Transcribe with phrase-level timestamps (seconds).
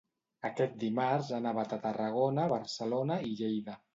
[0.47, 3.81] Aquest dimarts ha nevat a Tarragona, Barcelona i Lleida.